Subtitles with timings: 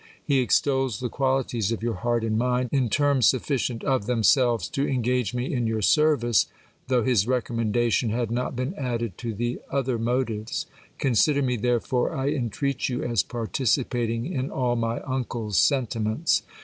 [0.25, 4.87] He extols the qualities of your heart and mind in terms sufficient of themselves to
[4.87, 6.47] engage me in your service,
[6.87, 10.65] though his recommendation had not been added to the other motives.
[10.97, 16.41] Consider me, therefore, I entreat you, as participating in all my uncle's sentiments.